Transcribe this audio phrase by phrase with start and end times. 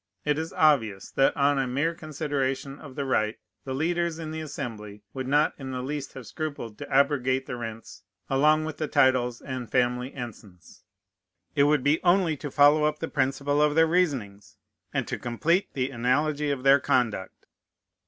[0.25, 4.41] It is obvious, that, on a mere consideration of the right, the leaders in the
[4.41, 8.87] Assembly would not in the least have scrupled to abrogate the rents along with the
[8.87, 10.81] titles and family ensigns.
[11.53, 14.57] It would be only to follow up the principle of their reasonings,
[14.91, 17.45] and to complete the analogy of their conduct.